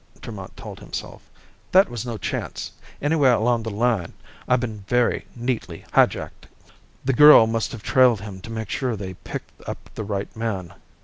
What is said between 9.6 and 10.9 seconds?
up the right man.